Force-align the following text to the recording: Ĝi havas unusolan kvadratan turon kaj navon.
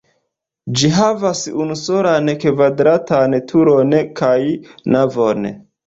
Ĝi 0.79 0.89
havas 0.95 1.41
unusolan 1.67 2.33
kvadratan 2.47 3.39
turon 3.55 3.97
kaj 4.23 4.37
navon. 4.99 5.51